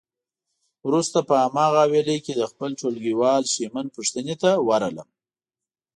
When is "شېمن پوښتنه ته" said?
3.53-4.51